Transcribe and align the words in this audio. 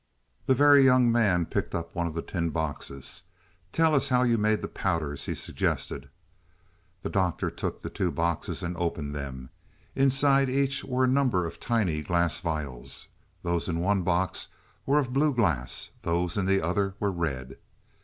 The 0.47 0.55
Very 0.55 0.83
Young 0.83 1.11
Man 1.11 1.45
picked 1.45 1.75
up 1.75 1.93
one 1.93 2.07
of 2.07 2.15
the 2.15 2.23
tin 2.23 2.49
boxes. 2.49 3.21
"Tell 3.71 3.93
us 3.93 4.09
how 4.09 4.23
you 4.23 4.35
made 4.35 4.63
the 4.63 4.67
powders," 4.67 5.27
he 5.27 5.35
suggested. 5.35 6.09
The 7.03 7.11
Doctor 7.11 7.51
took 7.51 7.79
the 7.83 7.89
two 7.91 8.11
boxes 8.11 8.63
and 8.63 8.75
opened 8.77 9.13
them. 9.13 9.51
Inside 9.95 10.49
each 10.49 10.83
were 10.83 11.03
a 11.03 11.07
number 11.07 11.45
of 11.45 11.59
tiny 11.59 12.01
glass 12.01 12.39
vials. 12.39 13.09
Those 13.43 13.67
in 13.69 13.77
one 13.79 14.01
box 14.01 14.47
were 14.87 14.97
of 14.97 15.13
blue 15.13 15.35
glass; 15.35 15.91
those 16.01 16.35
in 16.35 16.45
the 16.45 16.63
other 16.63 16.95
were 16.99 17.11
red. 17.11 17.59